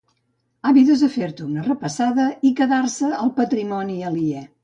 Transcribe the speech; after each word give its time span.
Àvides 0.69 1.03
a 1.07 1.09
fer-te 1.15 1.45
una 1.49 1.65
repassada 1.67 2.25
i 2.51 2.55
quedar-se 2.61 3.13
el 3.27 3.31
patrimoni 3.39 4.01
aliè. 4.13 4.43